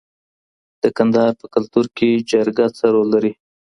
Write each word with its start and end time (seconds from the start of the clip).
د 0.83 0.83
کندهار 0.97 1.31
په 1.41 1.45
کلتور 1.53 1.85
کي 1.97 2.09
جرګه 2.31 2.65
څه 2.77 2.85
رول 2.93 3.07
لري؟ 3.15 3.31